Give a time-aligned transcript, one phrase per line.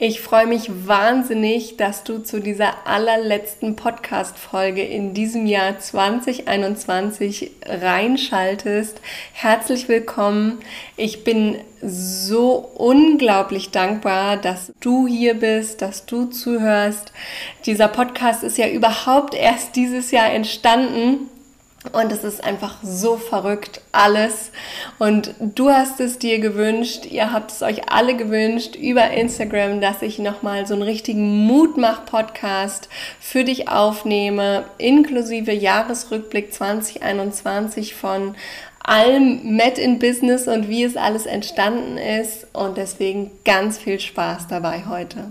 [0.00, 9.00] Ich freue mich wahnsinnig, dass du zu dieser allerletzten Podcast-Folge in diesem Jahr 2021 reinschaltest.
[9.32, 10.60] Herzlich willkommen.
[10.96, 17.12] Ich bin so unglaublich dankbar, dass du hier bist, dass du zuhörst.
[17.66, 21.28] Dieser Podcast ist ja überhaupt erst dieses Jahr entstanden
[21.92, 24.50] und es ist einfach so verrückt, alles.
[24.98, 30.02] Und du hast es dir gewünscht, ihr habt es euch alle gewünscht über Instagram, dass
[30.02, 32.88] ich nochmal so einen richtigen Mutmach-Podcast
[33.20, 38.34] für dich aufnehme, inklusive Jahresrückblick 2021 von
[38.82, 42.48] allem Met in Business und wie es alles entstanden ist.
[42.52, 45.30] Und deswegen ganz viel Spaß dabei heute.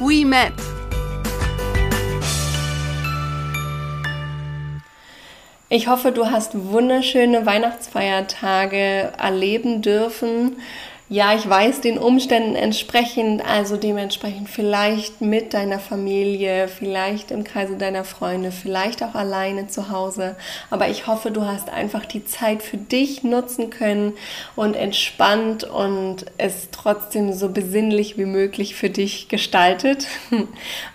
[0.00, 0.52] We Met.
[5.68, 10.56] Ich hoffe, du hast wunderschöne Weihnachtsfeiertage erleben dürfen
[11.10, 17.76] ja, ich weiß, den Umständen entsprechend, also dementsprechend vielleicht mit deiner Familie, vielleicht im Kreise
[17.76, 20.34] deiner Freunde, vielleicht auch alleine zu Hause.
[20.70, 24.14] Aber ich hoffe, du hast einfach die Zeit für dich nutzen können
[24.56, 30.06] und entspannt und es trotzdem so besinnlich wie möglich für dich gestaltet.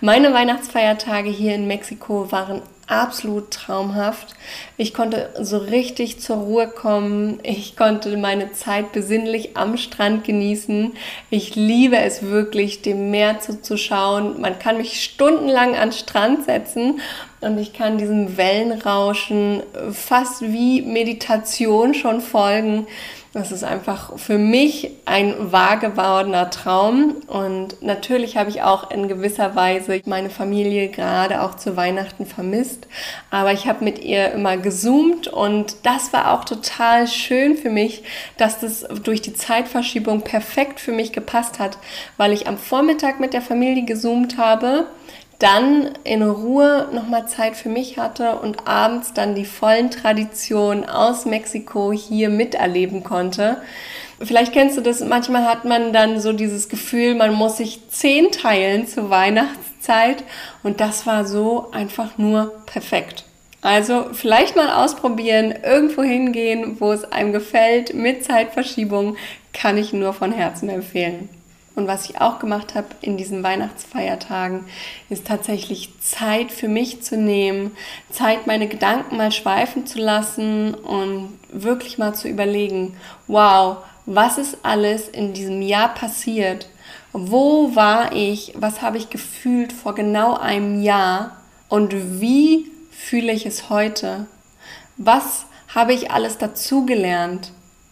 [0.01, 4.35] Meine Weihnachtsfeiertage hier in Mexiko waren absolut traumhaft.
[4.77, 7.39] Ich konnte so richtig zur Ruhe kommen.
[7.43, 10.93] Ich konnte meine Zeit besinnlich am Strand genießen.
[11.29, 14.41] Ich liebe es wirklich, dem Meer zuzuschauen.
[14.41, 16.99] Man kann mich stundenlang an Strand setzen
[17.41, 22.87] und ich kann diesem Wellenrauschen fast wie Meditation schon folgen.
[23.31, 27.17] Das ist einfach für mich ein wahr gewordener Traum.
[27.27, 32.87] Und natürlich habe ich auch in gewisser Weise meine Familie gerade auch zu Weihnachten vermisst.
[33.29, 38.03] Aber ich habe mit ihr immer gezoomt und das war auch total schön für mich,
[38.37, 41.77] dass das durch die Zeitverschiebung perfekt für mich gepasst hat,
[42.17, 44.87] weil ich am Vormittag mit der Familie gezoomt habe
[45.39, 51.25] dann in Ruhe nochmal Zeit für mich hatte und abends dann die vollen Traditionen aus
[51.25, 53.57] Mexiko hier miterleben konnte.
[54.21, 58.31] Vielleicht kennst du das, manchmal hat man dann so dieses Gefühl, man muss sich zehn
[58.31, 60.25] teilen zur Weihnachtszeit
[60.61, 63.23] und das war so einfach nur perfekt.
[63.61, 69.15] Also vielleicht mal ausprobieren, irgendwo hingehen, wo es einem gefällt, mit Zeitverschiebung,
[69.53, 71.29] kann ich nur von Herzen empfehlen.
[71.75, 74.65] Und was ich auch gemacht habe in diesen Weihnachtsfeiertagen,
[75.09, 77.71] ist tatsächlich Zeit für mich zu nehmen,
[78.11, 82.97] Zeit, meine Gedanken mal schweifen zu lassen und wirklich mal zu überlegen,
[83.27, 86.67] wow, was ist alles in diesem Jahr passiert?
[87.13, 88.53] Wo war ich?
[88.57, 91.37] Was habe ich gefühlt vor genau einem Jahr?
[91.69, 94.27] Und wie fühle ich es heute?
[94.97, 97.51] Was habe ich alles dazugelernt?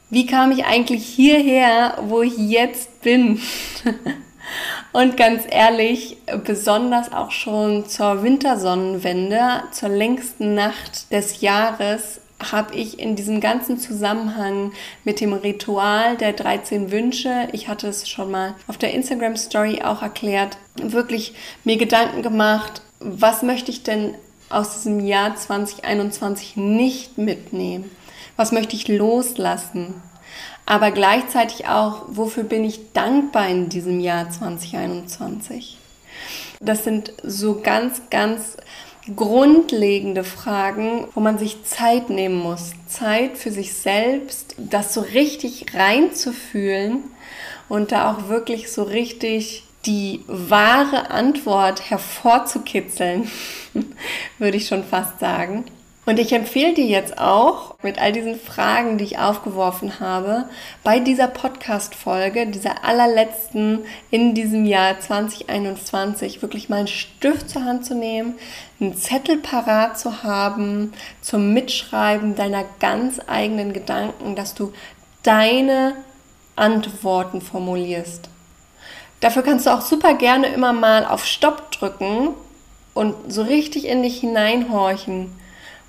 [0.09, 3.39] Wie kam ich eigentlich hierher, wo ich jetzt bin?
[4.93, 12.99] Und ganz ehrlich, besonders auch schon zur Wintersonnenwende, zur längsten Nacht des Jahres, habe ich
[12.99, 14.71] in diesem ganzen Zusammenhang
[15.03, 19.81] mit dem Ritual der 13 Wünsche, ich hatte es schon mal auf der Instagram Story
[19.83, 24.13] auch erklärt, wirklich mir Gedanken gemacht, was möchte ich denn
[24.49, 27.89] aus diesem Jahr 2021 nicht mitnehmen?
[28.37, 30.01] Was möchte ich loslassen,
[30.65, 35.77] aber gleichzeitig auch, wofür bin ich dankbar in diesem Jahr 2021.
[36.59, 38.57] Das sind so ganz, ganz
[39.15, 42.71] grundlegende Fragen, wo man sich Zeit nehmen muss.
[42.87, 47.05] Zeit für sich selbst, das so richtig reinzufühlen
[47.69, 53.31] und da auch wirklich so richtig die wahre Antwort hervorzukitzeln,
[54.37, 55.63] würde ich schon fast sagen.
[56.07, 60.45] Und ich empfehle dir jetzt auch mit all diesen Fragen, die ich aufgeworfen habe,
[60.81, 67.83] bei dieser Podcast-Folge, dieser allerletzten in diesem Jahr 2021, wirklich mal einen Stift zur Hand
[67.83, 68.35] zu nehmen,
[68.79, 74.71] einen Zettel parat zu haben zum Mitschreiben deiner ganz eigenen Gedanken, dass du
[75.23, 75.93] deine
[76.55, 78.29] Antworten formulierst.
[79.19, 82.29] Dafür kannst du auch super gerne immer mal auf Stopp drücken
[82.93, 85.35] und so richtig in dich hineinhorchen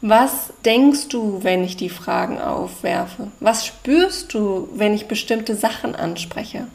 [0.00, 3.32] Was denkst du, wenn ich die Fragen aufwerfe?
[3.40, 6.68] Was spürst du, wenn ich bestimmte Sachen anspreche?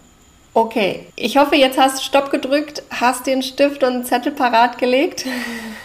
[0.55, 4.77] Okay, ich hoffe, jetzt hast du Stopp gedrückt, hast den Stift und einen Zettel parat
[4.77, 5.25] gelegt.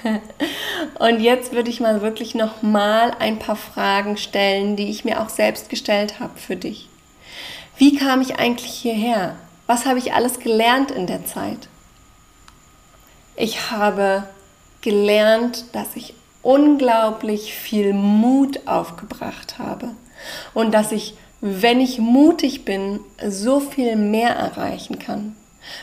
[0.99, 5.23] und jetzt würde ich mal wirklich noch mal ein paar Fragen stellen, die ich mir
[5.23, 6.88] auch selbst gestellt habe für dich.
[7.79, 9.37] Wie kam ich eigentlich hierher?
[9.67, 11.69] Was habe ich alles gelernt in der Zeit?
[13.37, 14.25] Ich habe
[14.82, 19.90] gelernt, dass ich unglaublich viel Mut aufgebracht habe
[20.55, 25.37] und dass ich, wenn ich mutig bin, so viel mehr erreichen kann.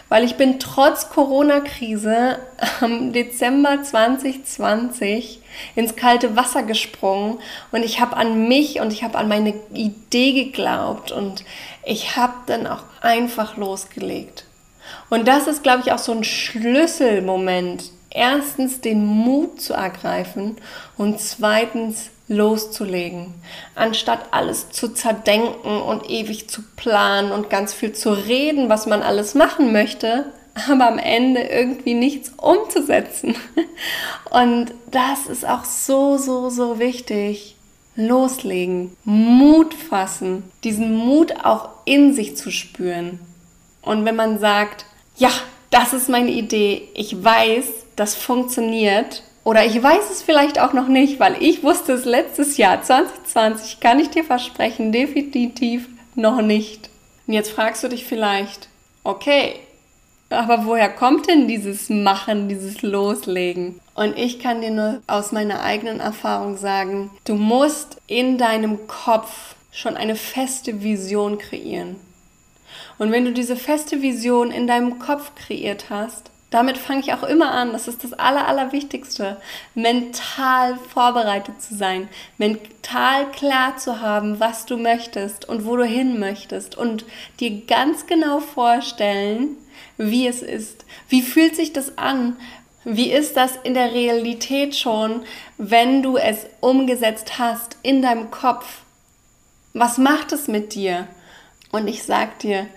[0.10, 2.40] Weil ich bin trotz Corona-Krise
[2.81, 5.42] am Dezember 2020
[5.75, 7.40] ins kalte Wasser gesprungen
[7.72, 11.44] und ich habe an mich und ich habe an meine Idee geglaubt und
[11.86, 14.46] ich habe dann auch einfach losgelegt.
[15.10, 20.57] Und das ist, glaube ich, auch so ein Schlüsselmoment erstens den Mut zu ergreifen
[20.97, 23.33] und zweitens loszulegen,
[23.75, 29.03] anstatt alles zu zerdenken und ewig zu planen und ganz viel zu reden, was man
[29.03, 30.25] alles machen möchte,
[30.69, 33.35] aber am Ende irgendwie nichts umzusetzen.
[34.31, 37.56] Und das ist auch so, so, so wichtig.
[37.97, 43.19] Loslegen, Mut fassen, diesen Mut auch in sich zu spüren.
[43.81, 44.85] Und wenn man sagt,
[45.17, 45.29] ja,
[45.69, 49.24] das ist meine Idee, ich weiß, das funktioniert.
[49.44, 53.80] Oder ich weiß es vielleicht auch noch nicht, weil ich wusste es letztes Jahr, 2020,
[53.80, 56.89] kann ich dir versprechen, definitiv noch nicht.
[57.27, 58.69] Und jetzt fragst du dich vielleicht,
[59.03, 59.59] okay,
[60.30, 63.80] aber woher kommt denn dieses Machen, dieses Loslegen?
[63.94, 69.56] Und ich kann dir nur aus meiner eigenen Erfahrung sagen, du musst in deinem Kopf
[69.71, 71.98] schon eine feste Vision kreieren.
[72.98, 77.24] Und wenn du diese feste Vision in deinem Kopf kreiert hast, damit fange ich auch
[77.24, 77.74] immer an.
[77.74, 79.36] Das ist das Aller, Allerwichtigste.
[79.74, 82.07] Mental vorbereitet zu sein.
[82.38, 86.78] Mental klar zu haben, was du möchtest und wo du hin möchtest.
[86.78, 87.04] Und
[87.42, 89.57] dir ganz genau vorstellen,
[89.98, 90.86] wie es ist.
[91.10, 92.38] Wie fühlt sich das an?
[92.86, 95.24] Wie ist das in der Realität schon,
[95.58, 98.84] wenn du es umgesetzt hast in deinem Kopf?
[99.74, 101.06] Was macht es mit dir?
[101.74, 102.68] Und ich sag dir,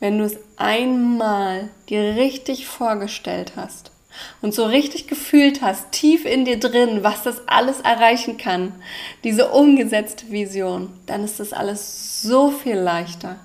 [0.00, 3.90] wenn du es einmal dir richtig vorgestellt hast
[4.42, 8.72] und so richtig gefühlt hast, tief in dir drin, was das alles erreichen kann,
[9.24, 13.36] diese umgesetzte Vision, dann ist das alles so viel leichter.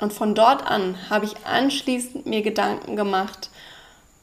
[0.00, 3.50] Und von dort an habe ich anschließend mir Gedanken gemacht,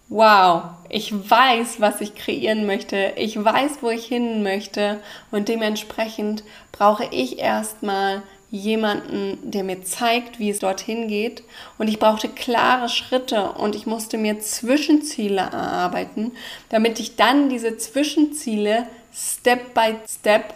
[0.10, 5.00] wow, ich weiß, was ich kreieren möchte, ich weiß, wo ich hin möchte
[5.32, 6.44] und dementsprechend
[6.74, 11.44] brauche ich erstmal jemanden, der mir zeigt, wie es dorthin geht.
[11.78, 16.34] Und ich brauchte klare Schritte und ich musste mir Zwischenziele erarbeiten,
[16.70, 20.54] damit ich dann diese Zwischenziele Step by Step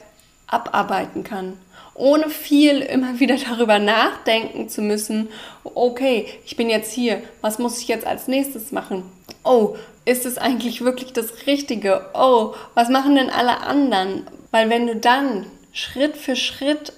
[0.47, 1.57] abarbeiten kann.
[1.94, 5.30] Ohne viel immer wieder darüber nachdenken zu müssen,
[5.63, 9.03] okay, ich bin jetzt hier, was muss ich jetzt als nächstes machen?
[9.44, 12.06] Oh, ist es eigentlich wirklich das Richtige?
[12.13, 14.27] Oh, was machen denn alle anderen?
[14.51, 16.94] Weil wenn du dann Schritt für Schritt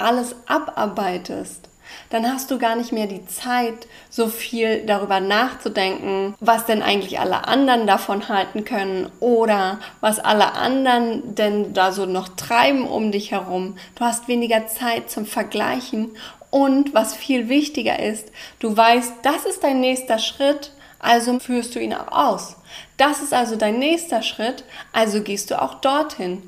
[0.00, 1.68] alles abarbeitest,
[2.10, 7.18] dann hast du gar nicht mehr die Zeit, so viel darüber nachzudenken, was denn eigentlich
[7.18, 13.12] alle anderen davon halten können oder was alle anderen denn da so noch treiben um
[13.12, 13.76] dich herum.
[13.94, 16.10] Du hast weniger Zeit zum Vergleichen
[16.50, 21.80] und was viel wichtiger ist, du weißt, das ist dein nächster Schritt, also führst du
[21.80, 22.56] ihn auch aus.
[22.96, 26.42] Das ist also dein nächster Schritt, also gehst du auch dorthin.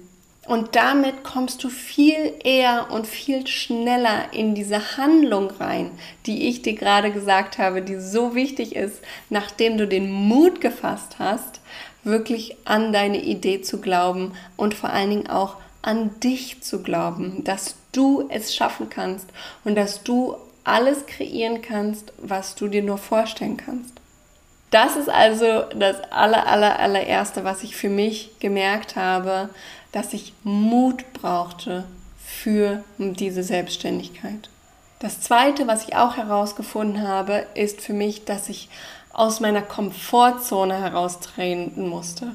[0.50, 5.92] Und damit kommst du viel eher und viel schneller in diese Handlung rein,
[6.26, 8.97] die ich dir gerade gesagt habe, die so wichtig ist,
[9.28, 11.61] nachdem du den Mut gefasst hast,
[12.02, 17.45] wirklich an deine Idee zu glauben und vor allen Dingen auch an dich zu glauben,
[17.45, 19.28] dass du es schaffen kannst
[19.62, 24.00] und dass du alles kreieren kannst, was du dir nur vorstellen kannst.
[24.71, 29.50] Das ist also das aller, aller, allererste, was ich für mich gemerkt habe,
[29.92, 31.85] dass ich Mut brauchte
[32.18, 34.49] für diese Selbstständigkeit.
[35.00, 38.68] Das Zweite, was ich auch herausgefunden habe, ist für mich, dass ich
[39.12, 42.35] aus meiner Komfortzone heraustreten musste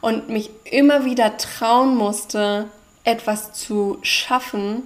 [0.00, 2.68] und mich immer wieder trauen musste,
[3.04, 4.82] etwas zu schaffen,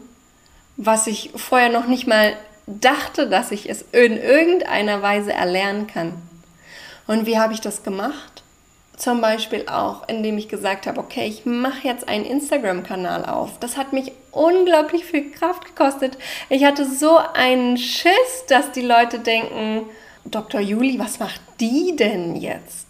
[0.76, 6.14] was ich vorher noch nicht mal dachte, dass ich es in irgendeiner Weise erlernen kann.
[7.06, 8.42] Und wie habe ich das gemacht?
[8.96, 13.58] Zum Beispiel auch, indem ich gesagt habe, okay, ich mache jetzt einen Instagram-Kanal auf.
[13.60, 16.16] Das hat mich unglaublich viel Kraft gekostet.
[16.48, 19.86] Ich hatte so einen Schiss, dass die Leute denken,
[20.24, 20.60] Dr.
[20.60, 22.86] Juli, was macht die denn jetzt?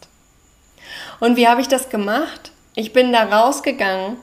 [1.18, 2.52] Und wie habe ich das gemacht?
[2.74, 4.16] Ich bin da rausgegangen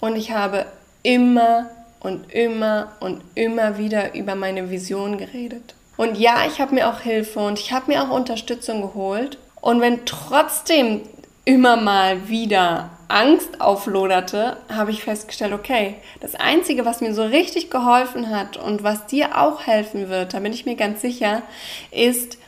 [0.00, 0.66] Und ich habe
[1.02, 1.70] immer
[2.00, 5.74] und immer und immer wieder über meine Vision geredet.
[5.96, 9.38] Und ja, ich habe mir auch Hilfe und ich habe mir auch Unterstützung geholt.
[9.60, 11.02] Und wenn trotzdem
[11.44, 17.70] immer mal wieder Angst aufloderte, habe ich festgestellt, okay, das Einzige, was mir so richtig
[17.70, 21.42] geholfen hat und was dir auch helfen wird, da bin ich mir ganz sicher,
[21.90, 22.38] ist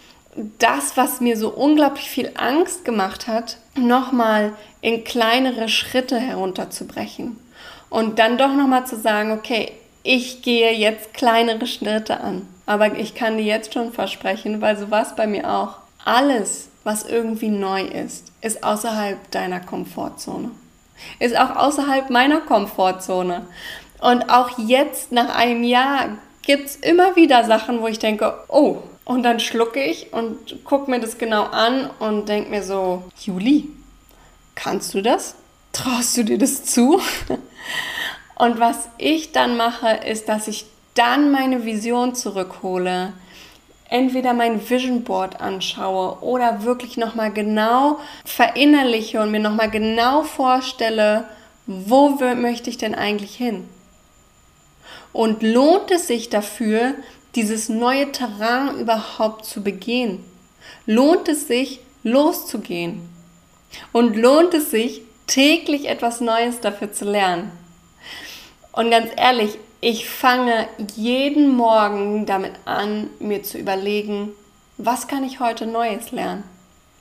[0.59, 7.39] das, was mir so unglaublich viel Angst gemacht hat, nochmal in kleinere Schritte herunterzubrechen.
[7.91, 9.73] Und dann doch nochmal zu sagen, okay,
[10.03, 12.49] ich gehe jetzt kleinere Schritte an.
[12.65, 15.77] Aber ich kann dir jetzt schon versprechen, weil so war es bei mir auch.
[16.05, 20.51] Alles, was irgendwie neu ist, ist außerhalb deiner Komfortzone.
[21.19, 23.47] Ist auch außerhalb meiner Komfortzone.
[24.01, 28.79] Und auch jetzt nach einem Jahr gibt es immer wieder Sachen, wo ich denke, oh,
[29.05, 33.69] und dann schlucke ich und gucke mir das genau an und denke mir so, Juli,
[34.55, 35.35] kannst du das?
[35.73, 37.01] Traust du dir das zu?
[38.35, 43.13] Und was ich dann mache, ist, dass ich dann meine Vision zurückhole,
[43.93, 51.29] entweder mein Vision Board anschaue oder wirklich nochmal genau verinnerliche und mir nochmal genau vorstelle,
[51.67, 53.69] wo möchte ich denn eigentlich hin?
[55.13, 56.95] Und lohnt es sich dafür,
[57.35, 60.25] dieses neue Terrain überhaupt zu begehen?
[60.87, 63.09] Lohnt es sich, loszugehen?
[63.93, 67.53] Und lohnt es sich, täglich etwas Neues dafür zu lernen?
[68.73, 74.31] Und ganz ehrlich, ich fange jeden Morgen damit an, mir zu überlegen,
[74.79, 76.45] was kann ich heute Neues lernen?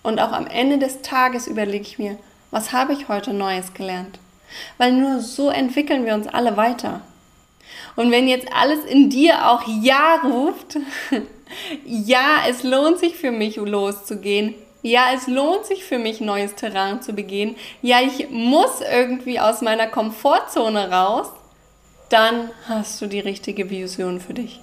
[0.02, 2.18] Und auch am Ende des Tages überlege ich mir,
[2.50, 4.18] was habe ich heute Neues gelernt?
[4.80, 7.02] Weil nur so entwickeln wir uns alle weiter.
[7.96, 10.80] Und wenn jetzt alles in dir auch Ja ruft,
[11.86, 17.04] ja, es lohnt sich für mich loszugehen, ja, es lohnt sich für mich, neues Terrain
[17.04, 21.28] zu begehen, ja, ich muss irgendwie aus meiner Komfortzone raus,
[22.12, 24.60] dann hast du die richtige Vision für dich.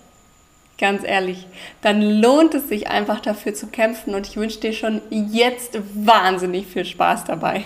[0.79, 1.47] Ganz ehrlich,
[1.83, 6.67] dann lohnt es sich einfach dafür zu kämpfen und ich wünsche dir schon jetzt wahnsinnig
[6.67, 7.65] viel Spaß dabei.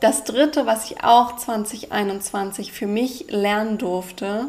[0.00, 4.46] Das dritte, was ich auch 2021 für mich lernen durfte,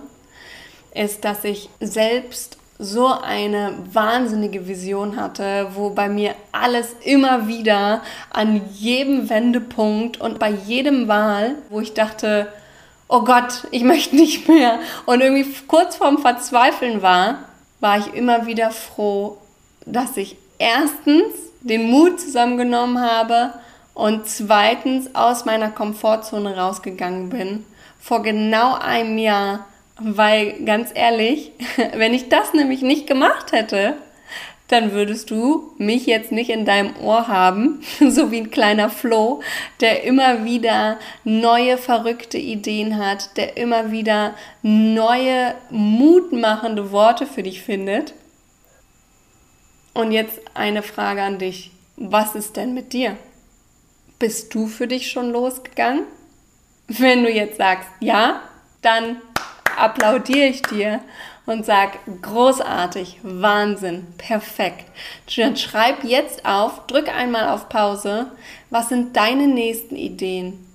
[0.96, 8.02] ist, dass ich selbst so eine wahnsinnige Vision hatte, wo bei mir alles immer wieder
[8.32, 12.48] an jedem Wendepunkt und bei jedem Wahl, wo ich dachte,
[13.14, 17.44] oh Gott, ich möchte nicht mehr und irgendwie kurz vorm Verzweifeln war,
[17.80, 19.38] war ich immer wieder froh,
[19.86, 23.54] dass ich erstens den Mut zusammengenommen habe
[23.94, 27.64] und zweitens aus meiner Komfortzone rausgegangen bin.
[28.00, 29.68] Vor genau einem Jahr,
[30.00, 31.52] weil ganz ehrlich,
[31.94, 33.94] wenn ich das nämlich nicht gemacht hätte,
[34.74, 39.42] dann würdest du mich jetzt nicht in deinem Ohr haben, so wie ein kleiner Flo,
[39.80, 47.62] der immer wieder neue verrückte Ideen hat, der immer wieder neue mutmachende Worte für dich
[47.62, 48.14] findet.
[49.94, 51.72] Und jetzt eine Frage an dich.
[51.96, 53.16] Was ist denn mit dir?
[54.18, 56.06] Bist du für dich schon losgegangen?
[56.88, 58.42] Wenn du jetzt sagst ja,
[58.82, 59.22] dann
[59.78, 61.02] applaudiere ich dir
[61.46, 64.86] und sag großartig, Wahnsinn, perfekt.
[65.36, 68.28] Dann schreib jetzt auf, drück einmal auf Pause.
[68.70, 70.66] Was sind deine nächsten Ideen?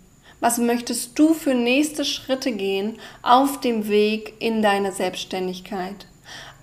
[0.40, 6.06] Was möchtest du für nächste Schritte gehen auf dem Weg in deine Selbstständigkeit?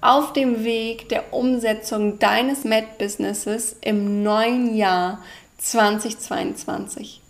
[0.01, 5.19] Auf dem Weg der Umsetzung deines Med-Businesses im neuen Jahr
[5.57, 7.21] 2022.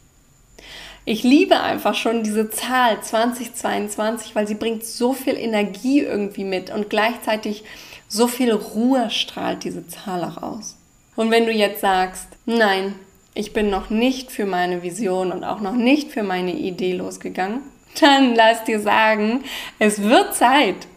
[1.08, 6.72] Ich liebe einfach schon diese Zahl 2022, weil sie bringt so viel Energie irgendwie mit
[6.72, 7.64] und gleichzeitig
[8.08, 10.78] so viel Ruhe strahlt diese Zahl auch aus.
[11.16, 12.96] Und wenn du jetzt sagst, nein,
[13.36, 17.62] ich bin noch nicht für meine Vision und auch noch nicht für meine Idee losgegangen,
[18.00, 19.44] dann lass dir sagen,
[19.78, 20.88] es wird Zeit.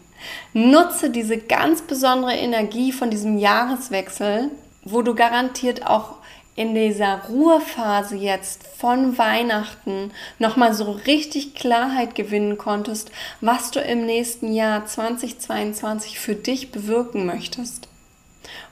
[0.53, 4.49] Nutze diese ganz besondere Energie von diesem Jahreswechsel,
[4.83, 6.15] wo du garantiert auch
[6.59, 14.05] in dieser Ruhephase jetzt von Weihnachten nochmal so richtig Klarheit gewinnen konntest, was du im
[14.05, 17.87] nächsten Jahr 2022 für dich bewirken möchtest.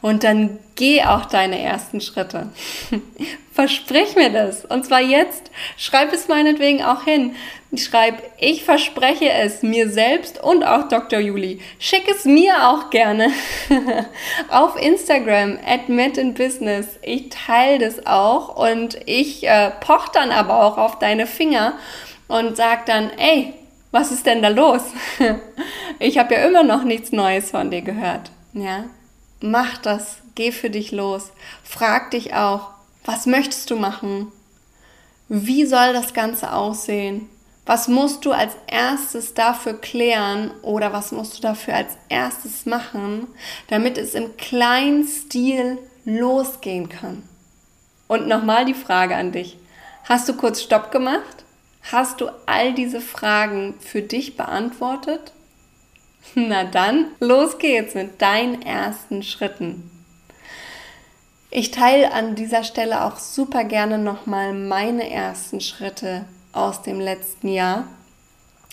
[0.01, 2.49] Und dann geh auch deine ersten Schritte.
[3.51, 4.65] Versprich mir das.
[4.65, 5.49] Und zwar jetzt.
[5.77, 7.35] Schreib es meinetwegen auch hin.
[7.75, 11.19] Schreib, ich verspreche es mir selbst und auch Dr.
[11.19, 11.59] Juli.
[11.79, 13.29] Schick es mir auch gerne
[14.49, 15.87] auf Instagram at
[16.35, 16.87] Business.
[17.01, 21.73] Ich teile das auch und ich äh, poch dann aber auch auf deine Finger
[22.27, 23.53] und sag dann, ey,
[23.91, 24.83] was ist denn da los?
[25.99, 28.31] ich habe ja immer noch nichts Neues von dir gehört.
[28.53, 28.85] Ja,
[29.41, 31.31] mach das, geh für dich los.
[31.63, 32.71] Frag dich auch,
[33.05, 34.31] was möchtest du machen?
[35.29, 37.29] Wie soll das Ganze aussehen?
[37.65, 43.27] Was musst du als erstes dafür klären oder was musst du dafür als erstes machen,
[43.67, 47.23] damit es im kleinen Stil losgehen kann?
[48.07, 49.57] Und nochmal die Frage an dich.
[50.05, 51.43] Hast du kurz Stopp gemacht?
[51.91, 55.33] Hast du all diese Fragen für dich beantwortet?
[56.35, 59.89] Na dann, los geht's mit deinen ersten Schritten.
[61.49, 67.47] Ich teile an dieser Stelle auch super gerne nochmal meine ersten Schritte aus dem letzten
[67.47, 67.87] Jahr,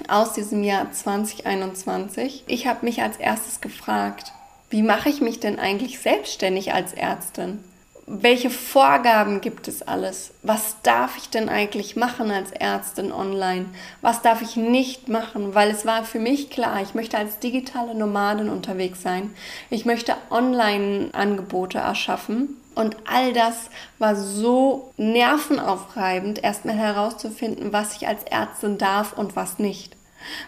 [0.08, 2.44] aus diesem Jahr 2021.
[2.46, 4.32] Ich habe mich als erstes gefragt,
[4.70, 7.62] wie mache ich mich denn eigentlich selbstständig als Ärztin?
[8.06, 10.32] Welche Vorgaben gibt es alles?
[10.42, 13.66] Was darf ich denn eigentlich machen als Ärztin online?
[14.02, 15.54] Was darf ich nicht machen?
[15.54, 19.34] Weil es war für mich klar, ich möchte als digitale Nomadin unterwegs sein.
[19.70, 22.60] Ich möchte Online-Angebote erschaffen.
[22.74, 29.58] Und all das war so nervenaufreibend, erstmal herauszufinden, was ich als Ärztin darf und was
[29.58, 29.96] nicht.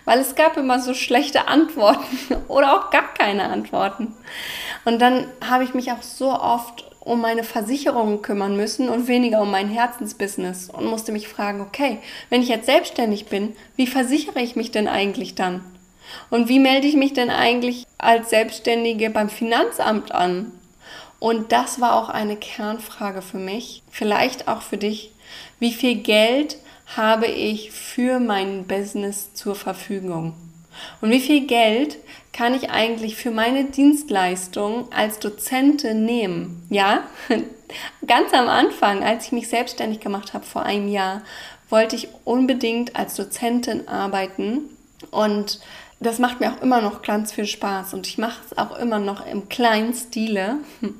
[0.04, 4.14] Weil es gab immer so schlechte Antworten oder auch gar keine Antworten.
[4.84, 9.40] Und dann habe ich mich auch so oft um meine Versicherungen kümmern müssen und weniger
[9.40, 11.98] um mein Herzensbusiness und musste mich fragen, okay,
[12.30, 15.64] wenn ich jetzt selbstständig bin, wie versichere ich mich denn eigentlich dann?
[16.30, 20.50] Und wie melde ich mich denn eigentlich als Selbstständige beim Finanzamt an?
[21.20, 25.12] Und das war auch eine Kernfrage für mich, vielleicht auch für dich.
[25.60, 26.58] Wie viel Geld
[26.96, 30.34] habe ich für mein Business zur Verfügung?
[31.00, 31.98] Und wie viel Geld
[32.36, 36.66] kann ich eigentlich für meine Dienstleistung als Dozentin nehmen?
[36.68, 37.04] Ja,
[38.06, 41.22] ganz am Anfang, als ich mich selbstständig gemacht habe vor einem Jahr,
[41.70, 44.64] wollte ich unbedingt als Dozentin arbeiten
[45.10, 45.60] und
[45.98, 48.98] das macht mir auch immer noch ganz viel Spaß und ich mache es auch immer
[48.98, 50.58] noch im kleinen Stile.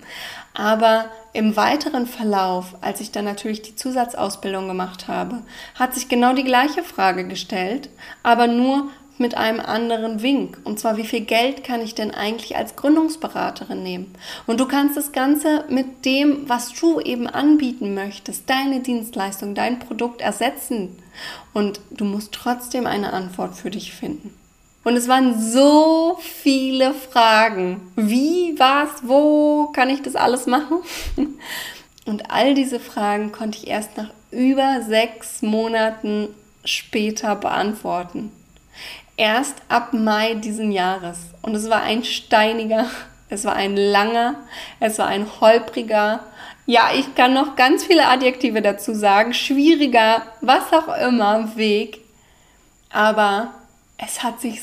[0.54, 5.42] Aber im weiteren Verlauf, als ich dann natürlich die Zusatzausbildung gemacht habe,
[5.74, 7.90] hat sich genau die gleiche Frage gestellt,
[8.22, 8.88] aber nur
[9.18, 10.58] mit einem anderen Wink.
[10.64, 14.14] Und zwar, wie viel Geld kann ich denn eigentlich als Gründungsberaterin nehmen?
[14.46, 19.78] Und du kannst das Ganze mit dem, was du eben anbieten möchtest, deine Dienstleistung, dein
[19.78, 20.98] Produkt ersetzen.
[21.52, 24.34] Und du musst trotzdem eine Antwort für dich finden.
[24.84, 27.80] Und es waren so viele Fragen.
[27.96, 30.78] Wie, was, wo kann ich das alles machen?
[32.04, 36.28] Und all diese Fragen konnte ich erst nach über sechs Monaten
[36.64, 38.30] später beantworten
[39.16, 41.18] erst ab Mai diesen Jahres.
[41.42, 42.86] Und es war ein steiniger,
[43.28, 44.36] es war ein langer,
[44.80, 46.20] es war ein holpriger,
[46.68, 52.00] ja, ich kann noch ganz viele Adjektive dazu sagen, schwieriger, was auch immer Weg.
[52.90, 53.54] Aber
[53.98, 54.60] es hat sich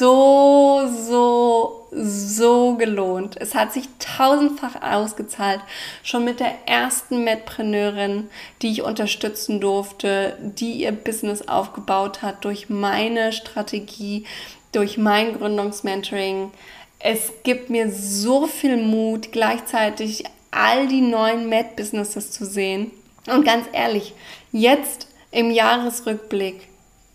[0.00, 3.36] so, so, so gelohnt.
[3.38, 5.60] Es hat sich tausendfach ausgezahlt.
[6.02, 8.30] Schon mit der ersten Medpreneurin,
[8.62, 14.24] die ich unterstützen durfte, die ihr Business aufgebaut hat durch meine Strategie,
[14.72, 16.50] durch mein Gründungsmentoring.
[16.98, 22.90] Es gibt mir so viel Mut, gleichzeitig all die neuen Med-Businesses zu sehen.
[23.26, 24.14] Und ganz ehrlich,
[24.50, 26.68] jetzt im Jahresrückblick,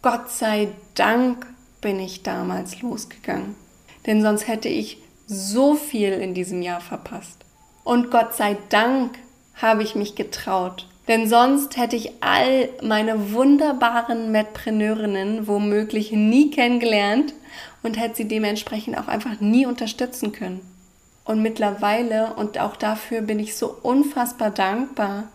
[0.03, 1.47] Gott sei Dank
[1.85, 3.55] bin ich damals losgegangen.
[4.07, 7.45] Denn sonst hätte ich so viel in diesem Jahr verpasst.
[7.83, 9.19] Und Gott sei Dank
[9.53, 10.87] habe ich mich getraut.
[11.07, 17.35] Denn sonst hätte ich all meine wunderbaren Medpreneurinnen womöglich nie kennengelernt
[17.83, 20.61] und hätte sie dementsprechend auch einfach nie unterstützen können.
[21.23, 25.25] Und mittlerweile, und auch dafür bin ich so unfassbar dankbar,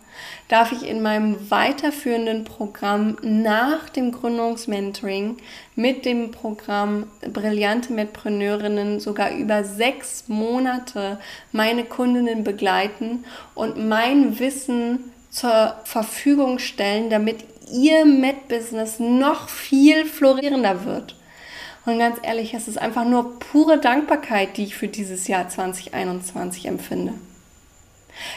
[0.49, 5.37] darf ich in meinem weiterführenden Programm nach dem Gründungsmentoring
[5.77, 11.19] mit dem Programm Brillante Medpreneurinnen sogar über sechs Monate
[11.53, 20.85] meine Kundinnen begleiten und mein Wissen zur Verfügung stellen, damit ihr Med-Business noch viel florierender
[20.85, 21.15] wird.
[21.87, 26.67] Und ganz ehrlich, es ist einfach nur pure Dankbarkeit, die ich für dieses Jahr 2021
[26.67, 27.15] empfinde.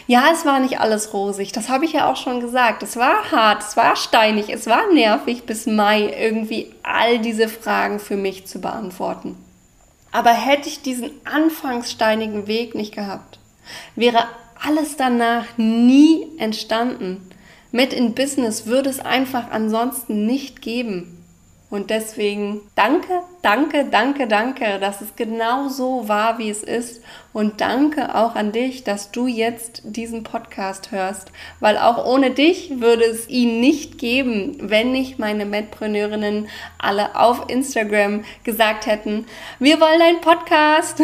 [0.07, 2.83] Ja, es war nicht alles rosig, das habe ich ja auch schon gesagt.
[2.83, 7.99] Es war hart, es war steinig, es war nervig bis Mai irgendwie all diese Fragen
[7.99, 9.37] für mich zu beantworten.
[10.11, 13.39] Aber hätte ich diesen anfangs steinigen Weg nicht gehabt,
[13.95, 14.27] wäre
[14.63, 17.29] alles danach nie entstanden.
[17.71, 21.22] Mit in Business würde es einfach ansonsten nicht geben.
[21.73, 27.01] Und deswegen danke, danke, danke, danke, dass es genau so war, wie es ist.
[27.33, 31.31] Und danke auch an dich, dass du jetzt diesen Podcast hörst,
[31.61, 37.49] weil auch ohne dich würde es ihn nicht geben, wenn nicht meine Medpreneurinnen alle auf
[37.49, 39.25] Instagram gesagt hätten,
[39.57, 41.01] wir wollen einen Podcast.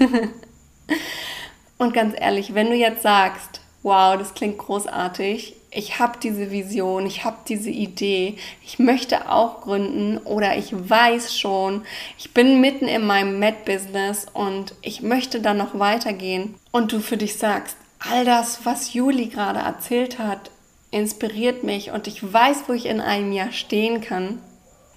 [1.78, 7.06] Und ganz ehrlich, wenn du jetzt sagst, wow, das klingt großartig, ich habe diese Vision,
[7.06, 11.82] ich habe diese Idee, ich möchte auch gründen oder ich weiß schon,
[12.18, 16.54] ich bin mitten in meinem Med-Business und ich möchte dann noch weitergehen.
[16.72, 20.50] Und du für dich sagst, all das, was Juli gerade erzählt hat,
[20.90, 24.38] inspiriert mich und ich weiß, wo ich in einem Jahr stehen kann,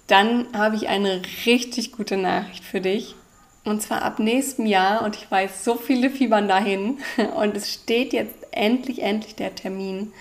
[0.08, 3.14] dann habe ich eine richtig gute Nachricht für dich.
[3.64, 6.98] Und zwar ab nächstem Jahr, und ich weiß, so viele fiebern dahin,
[7.36, 10.12] und es steht jetzt endlich, endlich der Termin.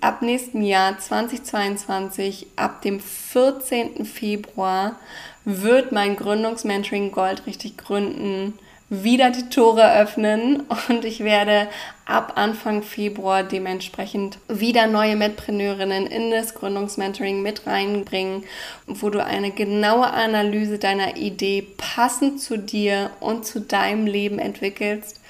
[0.00, 4.04] Ab nächstem Jahr 2022, ab dem 14.
[4.04, 4.96] Februar,
[5.44, 8.58] wird mein Gründungsmentoring Gold richtig gründen
[8.90, 11.68] wieder die Tore öffnen und ich werde
[12.10, 18.44] ab Anfang Februar dementsprechend wieder neue Medpreneurinnen in das Gründungsmentoring mit reinbringen,
[18.86, 25.20] wo du eine genaue Analyse deiner Idee passend zu dir und zu deinem Leben entwickelst.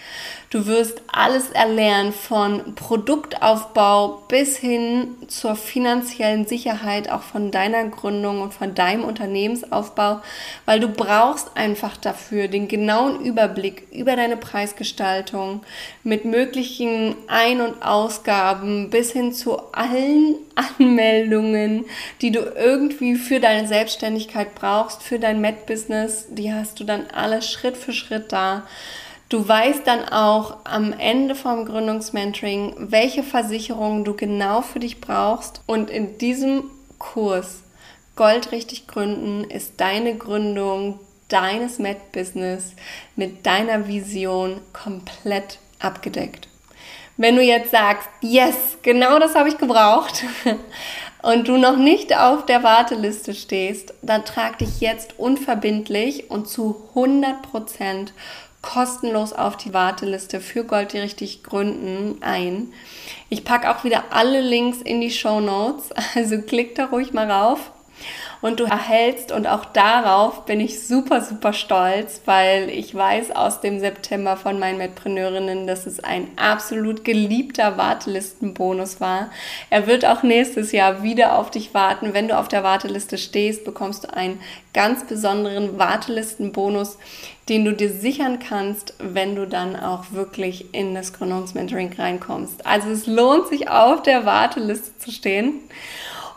[0.48, 8.40] Du wirst alles erlernen von Produktaufbau bis hin zur finanziellen Sicherheit, auch von deiner Gründung
[8.40, 10.20] und von deinem Unternehmensaufbau,
[10.64, 15.62] weil du brauchst einfach dafür den genauen Überblick über deine Preisgestaltung
[16.02, 20.36] mit möglichen Ein- und Ausgaben bis hin zu allen
[20.78, 21.86] Anmeldungen,
[22.20, 26.26] die du irgendwie für deine Selbstständigkeit brauchst, für dein Med-Business.
[26.30, 28.66] Die hast du dann alles Schritt für Schritt da.
[29.28, 35.62] Du weißt dann auch am Ende vom Gründungsmentoring, welche Versicherungen du genau für dich brauchst.
[35.66, 36.64] Und in diesem
[36.98, 37.62] Kurs
[38.20, 42.74] Gold richtig gründen ist deine Gründung deines Med-Business
[43.16, 46.49] mit deiner Vision komplett abgedeckt.
[47.20, 50.24] Wenn du jetzt sagst, yes, genau das habe ich gebraucht
[51.22, 56.88] und du noch nicht auf der Warteliste stehst, dann trag dich jetzt unverbindlich und zu
[56.94, 58.14] 100 Prozent
[58.62, 62.72] kostenlos auf die Warteliste für Gold, die richtig gründen, ein.
[63.28, 67.30] Ich packe auch wieder alle Links in die Show Notes, also klick da ruhig mal
[67.30, 67.70] rauf
[68.42, 73.60] und du erhältst und auch darauf bin ich super, super stolz, weil ich weiß aus
[73.60, 79.30] dem September von meinen Mitpreneurinnen, dass es ein absolut geliebter Wartelistenbonus war.
[79.68, 82.14] Er wird auch nächstes Jahr wieder auf dich warten.
[82.14, 84.40] Wenn du auf der Warteliste stehst, bekommst du einen
[84.72, 86.96] ganz besonderen Wartelistenbonus,
[87.48, 92.64] den du dir sichern kannst, wenn du dann auch wirklich in das Gründungsmentoring reinkommst.
[92.64, 95.54] Also es lohnt sich auf der Warteliste zu stehen.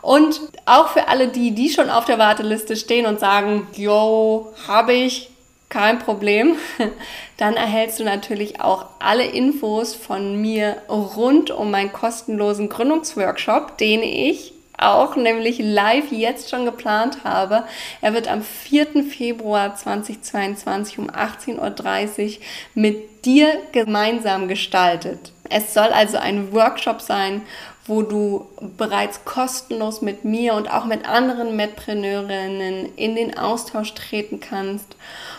[0.04, 4.92] Und auch für alle die, die schon auf der Warteliste stehen und sagen, yo, habe
[4.92, 5.30] ich,
[5.70, 6.56] kein Problem,
[7.38, 14.02] dann erhältst du natürlich auch alle Infos von mir rund um meinen kostenlosen Gründungsworkshop, den
[14.02, 17.64] ich auch nämlich live jetzt schon geplant habe.
[18.02, 19.04] Er wird am 4.
[19.04, 22.42] Februar 2022 um 18.30 Uhr
[22.74, 25.32] mit dir gemeinsam gestaltet.
[25.48, 27.42] Es soll also ein Workshop sein,
[27.86, 28.46] wo du
[28.78, 34.96] bereits kostenlos mit mir und auch mit anderen Medpreneurinnen in den Austausch treten kannst.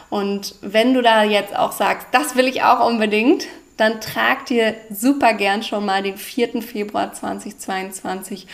[0.10, 4.76] Und wenn du da jetzt auch sagst, das will ich auch unbedingt, dann trag dir
[4.90, 6.62] super gern schon mal den 4.
[6.62, 8.48] Februar 2022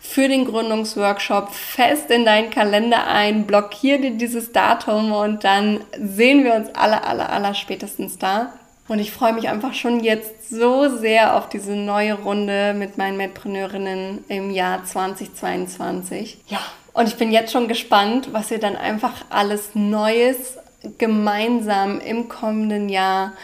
[0.00, 6.44] für den Gründungsworkshop fest in deinen Kalender ein, blockier dir dieses Datum und dann sehen
[6.44, 8.52] wir uns alle, alle, aller spätestens da.
[8.88, 13.18] Und ich freue mich einfach schon jetzt so sehr auf diese neue Runde mit meinen
[13.18, 16.38] Medpreneurinnen im Jahr 2022.
[16.48, 16.60] Ja,
[16.94, 20.56] und ich bin jetzt schon gespannt, was ihr dann einfach alles Neues
[20.96, 23.34] gemeinsam im kommenden Jahr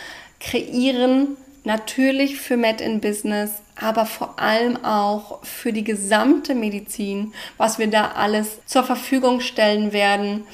[0.40, 1.36] kreieren.
[1.62, 7.86] Natürlich für Med in Business, aber vor allem auch für die gesamte Medizin, was wir
[7.86, 10.46] da alles zur Verfügung stellen werden.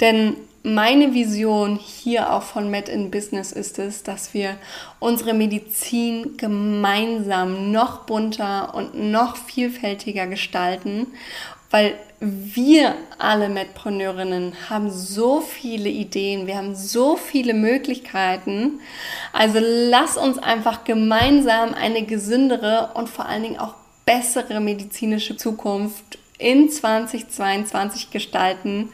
[0.00, 4.56] Denn meine Vision hier auch von Med in Business ist es, dass wir
[4.98, 11.06] unsere Medizin gemeinsam noch bunter und noch vielfältiger gestalten,
[11.70, 18.80] weil wir alle Medpreneurinnen haben so viele Ideen, wir haben so viele Möglichkeiten.
[19.32, 26.18] Also lass uns einfach gemeinsam eine gesündere und vor allen Dingen auch bessere medizinische Zukunft
[26.40, 28.90] in 2022 gestalten.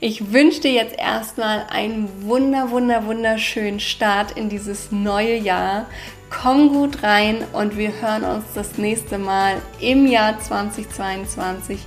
[0.00, 5.86] Ich wünsche dir jetzt erstmal einen wunder, wunder, wunderschönen Start in dieses neue Jahr.
[6.30, 11.78] Komm gut rein und wir hören uns das nächste Mal im Jahr 2022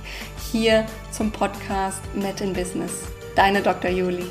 [0.52, 3.02] hier zum Podcast Met in Business.
[3.34, 3.90] Deine Dr.
[3.90, 4.24] Juli.